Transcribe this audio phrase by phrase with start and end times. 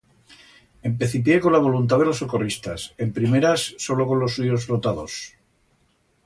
[0.89, 5.21] Empecipié con la voluntat de los socorristas, en primeras, solo con los suyos flotadors.